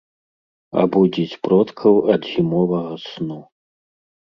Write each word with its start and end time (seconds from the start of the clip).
Абудзіць 0.83 1.39
продкаў 1.49 1.95
ад 2.15 2.23
зімовага 2.33 2.93
сну. 3.09 3.41